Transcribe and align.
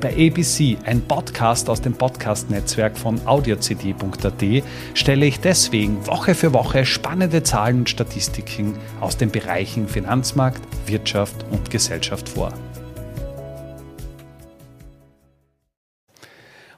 Bei 0.00 0.12
ABC, 0.12 0.76
ein 0.84 1.00
Podcast 1.00 1.70
aus 1.70 1.80
dem 1.80 1.94
Podcast-Netzwerk 1.94 2.98
von 2.98 3.18
audiocd.at, 3.26 4.62
stelle 4.94 5.26
ich 5.26 5.40
deswegen 5.40 6.06
Woche 6.06 6.34
für 6.34 6.52
Woche 6.52 6.84
spannende 6.84 7.42
Zahlen 7.42 7.78
und 7.78 7.90
Statistiken 7.90 8.74
aus 9.00 9.16
den 9.16 9.30
Bereichen 9.30 9.88
Finanzmarkt, 9.88 10.60
Wirtschaft 10.86 11.46
und 11.50 11.70
Gesellschaft 11.70 12.28
vor. 12.28 12.52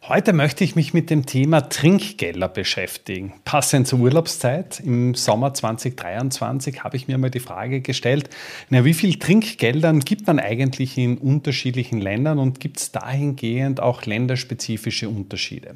Heute 0.09 0.33
möchte 0.33 0.65
ich 0.65 0.75
mich 0.75 0.95
mit 0.95 1.11
dem 1.11 1.27
Thema 1.27 1.69
Trinkgelder 1.69 2.49
beschäftigen. 2.49 3.35
Passend 3.45 3.87
zur 3.87 3.99
Urlaubszeit 3.99 4.81
im 4.81 5.15
Sommer 5.15 5.53
2023 5.53 6.83
habe 6.83 6.97
ich 6.97 7.09
mir 7.09 7.19
mal 7.19 7.31
die 7.31 7.41
Frage 7.41 7.83
gestellt, 7.83 8.31
na, 8.71 8.87
wie 8.87 8.95
viel 8.95 9.19
Trinkgeldern 9.19 10.01
gibt 10.01 10.27
man 10.27 10.41
eigentlich 10.41 10.97
in 10.97 11.19
unterschiedlichen 11.19 12.01
Ländern 12.01 12.39
und 12.39 12.59
gibt 12.59 12.79
es 12.79 12.91
dahingehend 12.91 13.81
auch 13.81 14.07
länderspezifische 14.07 15.11
Unterschiede? 15.11 15.75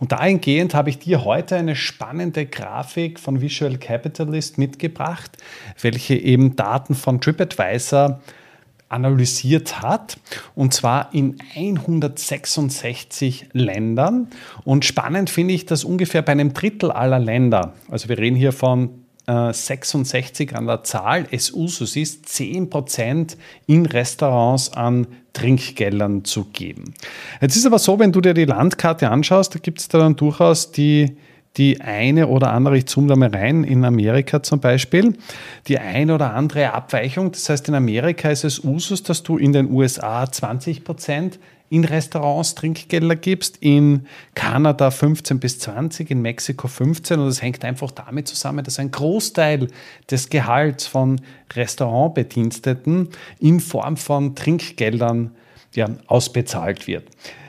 Und 0.00 0.10
dahingehend 0.10 0.74
habe 0.74 0.90
ich 0.90 0.98
dir 0.98 1.24
heute 1.24 1.54
eine 1.54 1.76
spannende 1.76 2.46
Grafik 2.46 3.20
von 3.20 3.40
Visual 3.40 3.78
Capitalist 3.78 4.58
mitgebracht, 4.58 5.36
welche 5.80 6.16
eben 6.16 6.56
Daten 6.56 6.96
von 6.96 7.20
TripAdvisor 7.20 8.20
analysiert 8.88 9.82
hat, 9.82 10.18
und 10.54 10.72
zwar 10.72 11.12
in 11.12 11.36
166 11.54 13.48
Ländern. 13.52 14.28
Und 14.64 14.84
spannend 14.84 15.30
finde 15.30 15.54
ich, 15.54 15.66
dass 15.66 15.84
ungefähr 15.84 16.22
bei 16.22 16.32
einem 16.32 16.54
Drittel 16.54 16.90
aller 16.90 17.18
Länder, 17.18 17.74
also 17.90 18.08
wir 18.08 18.18
reden 18.18 18.36
hier 18.36 18.52
von 18.52 18.90
66 19.28 20.52
äh, 20.52 20.54
an 20.54 20.66
der 20.66 20.84
Zahl, 20.84 21.26
es 21.30 21.52
Usus 21.52 21.96
ist, 21.96 22.26
10% 22.26 23.36
in 23.66 23.84
Restaurants 23.84 24.72
an 24.72 25.06
Trinkgeldern 25.34 26.24
zu 26.24 26.44
geben. 26.46 26.94
Jetzt 27.40 27.54
ist 27.56 27.66
aber 27.66 27.78
so, 27.78 27.98
wenn 27.98 28.10
du 28.10 28.22
dir 28.22 28.32
die 28.32 28.46
Landkarte 28.46 29.10
anschaust, 29.10 29.54
da 29.54 29.58
gibt 29.58 29.80
es 29.80 29.88
da 29.88 29.98
dann 29.98 30.16
durchaus 30.16 30.72
die 30.72 31.18
die 31.58 31.80
eine 31.80 32.28
oder 32.28 32.52
andere, 32.52 32.78
ich 32.78 32.86
zoome 32.86 33.08
da 33.08 33.16
mal 33.16 33.30
rein, 33.30 33.64
in 33.64 33.84
Amerika 33.84 34.42
zum 34.42 34.60
Beispiel, 34.60 35.18
die 35.66 35.78
eine 35.78 36.14
oder 36.14 36.32
andere 36.32 36.72
Abweichung. 36.72 37.32
Das 37.32 37.48
heißt, 37.48 37.68
in 37.68 37.74
Amerika 37.74 38.30
ist 38.30 38.44
es 38.44 38.64
Usus, 38.64 39.02
dass 39.02 39.24
du 39.24 39.36
in 39.36 39.52
den 39.52 39.70
USA 39.70 40.30
20 40.30 40.84
Prozent 40.84 41.38
in 41.70 41.84
Restaurants 41.84 42.54
Trinkgelder 42.54 43.16
gibst, 43.16 43.58
in 43.58 44.06
Kanada 44.34 44.90
15 44.90 45.38
bis 45.38 45.58
20, 45.58 46.10
in 46.10 46.22
Mexiko 46.22 46.66
15 46.66 47.18
und 47.20 47.26
das 47.26 47.42
hängt 47.42 47.64
einfach 47.64 47.90
damit 47.90 48.26
zusammen, 48.26 48.64
dass 48.64 48.78
ein 48.78 48.90
Großteil 48.90 49.68
des 50.10 50.30
Gehalts 50.30 50.86
von 50.86 51.20
Restaurantbediensteten 51.52 53.08
in 53.40 53.60
Form 53.60 53.98
von 53.98 54.34
Trinkgeldern 54.34 55.32
ja, 55.74 55.90
ausbezahlt 56.06 56.86
wird. 56.86 57.04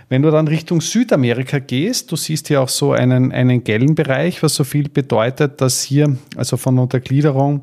Wenn 0.09 0.23
du 0.23 0.31
dann 0.31 0.47
Richtung 0.47 0.81
Südamerika 0.81 1.59
gehst, 1.59 2.11
du 2.11 2.15
siehst 2.15 2.47
hier 2.47 2.61
auch 2.61 2.69
so 2.69 2.93
einen, 2.93 3.31
einen 3.31 3.63
gelben 3.63 3.93
Bereich, 3.93 4.41
was 4.41 4.55
so 4.55 4.63
viel 4.63 4.89
bedeutet, 4.89 5.61
dass 5.61 5.83
hier, 5.83 6.17
also 6.35 6.57
von 6.57 6.75
der 6.75 6.83
Untergliederung, 6.83 7.61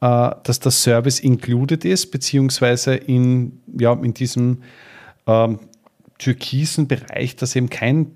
äh, 0.00 0.30
dass 0.44 0.60
das 0.60 0.80
Service 0.80 1.18
included 1.18 1.84
ist, 1.84 2.12
beziehungsweise 2.12 2.94
in, 2.94 3.60
ja, 3.76 3.92
in 3.94 4.14
diesem 4.14 4.62
ähm, 5.26 5.58
türkisen 6.18 6.86
Bereich, 6.86 7.34
dass 7.34 7.56
eben 7.56 7.68
kein 7.68 8.12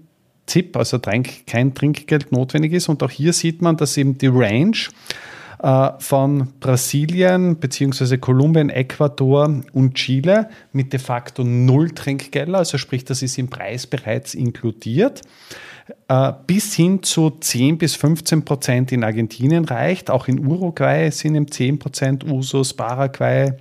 Tipp, 0.46 0.76
also 0.76 1.00
kein 1.00 1.74
Trinkgeld 1.74 2.30
notwendig 2.30 2.72
ist. 2.72 2.88
Und 2.88 3.02
auch 3.02 3.10
hier 3.10 3.32
sieht 3.32 3.62
man, 3.62 3.76
dass 3.76 3.96
eben 3.96 4.16
die 4.16 4.28
Range 4.28 4.76
von 5.62 6.48
Brasilien 6.58 7.56
bzw. 7.56 8.18
Kolumbien, 8.18 8.68
Ecuador 8.68 9.62
und 9.72 9.94
Chile 9.94 10.48
mit 10.72 10.92
de 10.92 10.98
facto 10.98 11.44
null 11.44 11.90
Trinkgelder, 11.90 12.58
also 12.58 12.78
sprich, 12.78 13.04
das 13.04 13.22
ist 13.22 13.38
im 13.38 13.48
Preis 13.48 13.86
bereits 13.86 14.34
inkludiert, 14.34 15.22
äh, 15.86 15.92
bis 16.46 16.74
hin 16.74 17.02
zu 17.02 17.30
10 17.30 17.78
bis 17.78 17.94
15 17.94 18.44
Prozent 18.44 18.92
in 18.92 19.04
Argentinien 19.04 19.64
reicht. 19.64 20.10
Auch 20.10 20.28
in 20.28 20.44
Uruguay 20.44 21.10
sind 21.10 21.34
im 21.34 21.50
10 21.50 21.78
Prozent 21.78 22.24
Usus, 22.24 22.74
Paraguay 22.74 23.52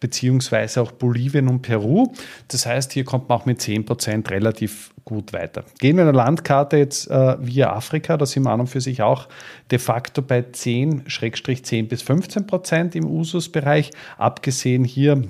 beziehungsweise 0.00 0.80
auch 0.80 0.92
Bolivien 0.92 1.46
und 1.48 1.62
Peru. 1.62 2.12
Das 2.48 2.66
heißt, 2.66 2.92
hier 2.92 3.04
kommt 3.04 3.28
man 3.28 3.38
auch 3.38 3.46
mit 3.46 3.60
10 3.60 3.84
Prozent 3.84 4.30
relativ 4.30 4.92
gut 5.04 5.32
weiter. 5.32 5.64
Gehen 5.78 5.96
wir 5.96 6.02
in 6.02 6.14
der 6.14 6.24
Landkarte 6.24 6.78
jetzt 6.78 7.10
äh, 7.10 7.36
via 7.38 7.72
Afrika, 7.72 8.16
da 8.16 8.26
sind 8.26 8.44
wir 8.44 8.50
an 8.50 8.60
und 8.60 8.66
für 8.66 8.80
sich 8.80 9.02
auch 9.02 9.28
de 9.70 9.78
facto 9.78 10.22
bei 10.22 10.42
10, 10.42 11.04
10 11.06 11.88
bis 11.88 12.02
15 12.02 12.46
Prozent 12.46 12.96
im 12.96 13.06
Usus-Bereich, 13.06 13.90
abgesehen 14.16 14.84
hier 14.84 15.22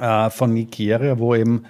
äh, 0.00 0.30
von 0.30 0.54
Nigeria, 0.54 1.18
wo 1.18 1.34
eben 1.34 1.64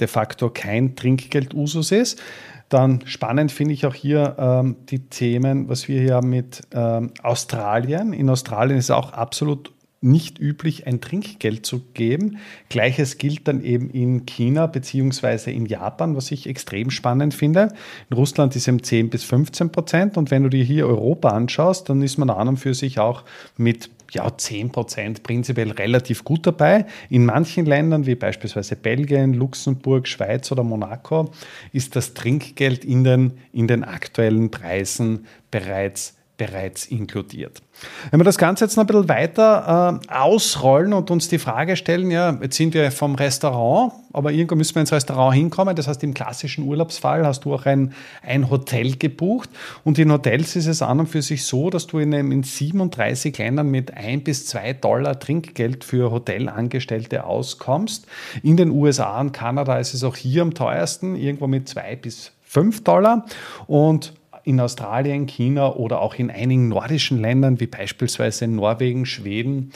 de 0.00 0.08
facto 0.08 0.50
kein 0.50 0.96
Trinkgeld 0.96 1.54
Usus 1.54 1.92
ist. 1.92 2.20
Dann 2.68 3.02
spannend 3.06 3.52
finde 3.52 3.74
ich 3.74 3.86
auch 3.86 3.94
hier 3.94 4.36
ähm, 4.38 4.76
die 4.86 5.08
Themen, 5.08 5.68
was 5.68 5.86
wir 5.86 6.00
hier 6.00 6.14
haben 6.14 6.30
mit 6.30 6.62
ähm, 6.72 7.12
Australien. 7.22 8.12
In 8.12 8.28
Australien 8.28 8.78
ist 8.78 8.90
auch 8.90 9.12
absolut 9.12 9.72
nicht 10.00 10.38
üblich, 10.38 10.86
ein 10.86 11.00
Trinkgeld 11.00 11.64
zu 11.64 11.80
geben. 11.94 12.38
Gleiches 12.68 13.18
gilt 13.18 13.48
dann 13.48 13.62
eben 13.62 13.90
in 13.90 14.26
China 14.26 14.66
beziehungsweise 14.66 15.50
in 15.50 15.66
Japan, 15.66 16.16
was 16.16 16.30
ich 16.30 16.46
extrem 16.46 16.90
spannend 16.90 17.34
finde. 17.34 17.74
In 18.10 18.16
Russland 18.16 18.54
ist 18.56 18.68
es 18.68 18.76
10 18.82 19.10
bis 19.10 19.24
15 19.24 19.72
Prozent 19.72 20.16
und 20.16 20.30
wenn 20.30 20.42
du 20.42 20.48
dir 20.48 20.64
hier 20.64 20.86
Europa 20.86 21.30
anschaust, 21.30 21.88
dann 21.88 22.02
ist 22.02 22.18
man 22.18 22.30
an 22.30 22.48
und 22.48 22.56
für 22.58 22.74
sich 22.74 22.98
auch 22.98 23.24
mit 23.56 23.90
ja, 24.12 24.36
10 24.36 24.70
Prozent 24.70 25.22
prinzipiell 25.22 25.70
relativ 25.70 26.24
gut 26.24 26.46
dabei. 26.46 26.86
In 27.10 27.24
manchen 27.24 27.66
Ländern, 27.66 28.06
wie 28.06 28.14
beispielsweise 28.14 28.76
Belgien, 28.76 29.34
Luxemburg, 29.34 30.06
Schweiz 30.06 30.52
oder 30.52 30.62
Monaco, 30.62 31.32
ist 31.72 31.96
das 31.96 32.14
Trinkgeld 32.14 32.84
in 32.84 33.04
den, 33.04 33.32
in 33.52 33.66
den 33.66 33.82
aktuellen 33.82 34.50
Preisen 34.50 35.26
bereits 35.50 36.15
bereits 36.36 36.86
inkludiert. 36.86 37.62
Wenn 38.10 38.20
wir 38.20 38.24
das 38.24 38.38
Ganze 38.38 38.64
jetzt 38.64 38.76
noch 38.76 38.84
ein 38.84 38.86
bisschen 38.86 39.08
weiter 39.08 40.00
äh, 40.04 40.12
ausrollen 40.12 40.92
und 40.92 41.10
uns 41.10 41.28
die 41.28 41.38
Frage 41.38 41.76
stellen, 41.76 42.10
ja, 42.10 42.36
jetzt 42.40 42.56
sind 42.56 42.74
wir 42.74 42.90
vom 42.90 43.14
Restaurant, 43.14 43.92
aber 44.12 44.32
irgendwo 44.32 44.54
müssen 44.54 44.74
wir 44.74 44.80
ins 44.80 44.92
Restaurant 44.92 45.34
hinkommen. 45.34 45.76
Das 45.76 45.88
heißt, 45.88 46.02
im 46.02 46.14
klassischen 46.14 46.64
Urlaubsfall 46.64 47.26
hast 47.26 47.44
du 47.44 47.54
auch 47.54 47.66
ein, 47.66 47.92
ein 48.22 48.50
Hotel 48.50 48.96
gebucht. 48.96 49.50
Und 49.84 49.98
in 49.98 50.10
Hotels 50.10 50.56
ist 50.56 50.66
es 50.66 50.82
an 50.82 51.00
und 51.00 51.08
für 51.08 51.22
sich 51.22 51.44
so, 51.44 51.70
dass 51.70 51.86
du 51.86 51.98
in, 51.98 52.12
in 52.12 52.42
37 52.42 53.36
Ländern 53.36 53.70
mit 53.70 53.94
ein 53.94 54.22
bis 54.22 54.46
zwei 54.46 54.72
Dollar 54.72 55.18
Trinkgeld 55.18 55.84
für 55.84 56.10
Hotelangestellte 56.10 57.24
auskommst. 57.24 58.06
In 58.42 58.56
den 58.56 58.70
USA 58.70 59.20
und 59.20 59.32
Kanada 59.32 59.78
ist 59.78 59.94
es 59.94 60.04
auch 60.04 60.16
hier 60.16 60.42
am 60.42 60.54
teuersten, 60.54 61.16
irgendwo 61.16 61.46
mit 61.46 61.68
zwei 61.68 61.96
bis 61.96 62.32
fünf 62.42 62.84
Dollar. 62.84 63.26
Und 63.66 64.14
in 64.46 64.60
Australien, 64.60 65.26
China 65.26 65.74
oder 65.74 66.00
auch 66.00 66.14
in 66.14 66.30
einigen 66.30 66.68
nordischen 66.68 67.20
Ländern 67.20 67.58
wie 67.58 67.66
beispielsweise 67.66 68.46
Norwegen, 68.46 69.04
Schweden 69.04 69.72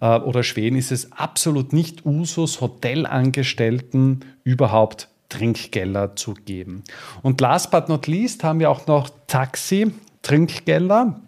äh, 0.00 0.18
oder 0.18 0.42
Schweden 0.42 0.76
ist 0.76 0.90
es 0.90 1.12
absolut 1.12 1.72
nicht 1.72 2.04
Usus, 2.04 2.60
Hotelangestellten 2.60 4.24
überhaupt 4.42 5.08
Trinkgelder 5.28 6.16
zu 6.16 6.34
geben. 6.34 6.82
Und 7.22 7.40
last 7.40 7.70
but 7.70 7.88
not 7.88 8.08
least 8.08 8.42
haben 8.42 8.58
wir 8.58 8.68
auch 8.68 8.88
noch 8.88 9.10
Taxi-Trinkgelder. 9.28 11.20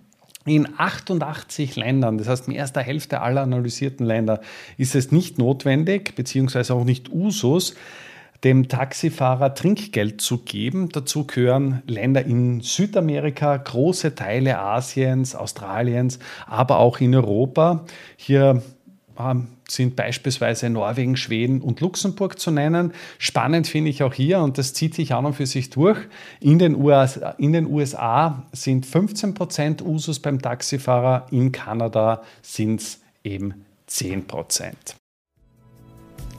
In 0.45 0.69
88 0.77 1.77
Ländern, 1.77 2.19
das 2.19 2.27
heißt 2.27 2.49
mehr 2.49 2.63
als 2.63 2.73
der 2.73 2.83
Hälfte 2.83 3.21
aller 3.21 3.43
analysierten 3.43 4.05
Länder, 4.05 4.41
ist 4.77 4.97
es 4.97 5.13
nicht 5.13 5.39
notwendig, 5.39 6.17
beziehungsweise 6.17 6.75
auch 6.75 6.83
nicht 6.83 7.13
Usus, 7.13 7.77
dem 8.45 8.69
Taxifahrer 8.69 9.55
Trinkgeld 9.55 10.21
zu 10.21 10.39
geben. 10.39 10.89
Dazu 10.91 11.27
gehören 11.27 11.83
Länder 11.87 12.25
in 12.25 12.61
Südamerika, 12.61 13.57
große 13.57 14.15
Teile 14.15 14.59
Asiens, 14.59 15.35
Australiens, 15.35 16.19
aber 16.47 16.79
auch 16.79 17.01
in 17.01 17.15
Europa. 17.15 17.85
Hier 18.17 18.63
ähm, 19.19 19.49
sind 19.69 19.97
beispielsweise 19.97 20.69
Norwegen, 20.71 21.17
Schweden 21.17 21.61
und 21.61 21.81
Luxemburg 21.81 22.39
zu 22.39 22.51
nennen. 22.51 22.93
Spannend 23.19 23.67
finde 23.67 23.91
ich 23.91 24.03
auch 24.03 24.15
hier, 24.15 24.41
und 24.41 24.59
das 24.59 24.75
zieht 24.75 24.95
sich 24.95 25.15
an 25.15 25.25
und 25.25 25.35
für 25.35 25.47
sich 25.47 25.71
durch, 25.71 25.99
in 26.41 26.59
den 26.59 26.75
USA, 26.75 27.31
in 27.39 27.53
den 27.53 27.67
USA 27.67 28.47
sind 28.53 28.85
15 28.87 29.35
Prozent 29.35 29.83
Usus 29.83 30.19
beim 30.19 30.43
Taxifahrer, 30.43 31.27
in 31.31 31.53
Kanada 31.53 32.23
sind 32.43 32.81
es 32.81 33.01
eben 33.25 33.65
10 33.87 34.27
Prozent. 34.27 34.97